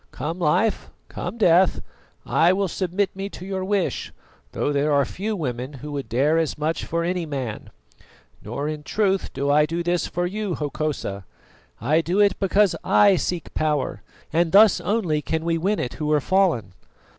[0.09, 1.79] Come life, come death,
[2.25, 4.11] I will submit me to your wish,
[4.51, 7.69] though there are few women who would dare as much for any man.
[8.41, 11.23] Nor in truth do I do this for you, Hokosa;
[11.79, 14.01] I do it because I seek power,
[14.33, 16.73] and thus only can we win it who are fallen.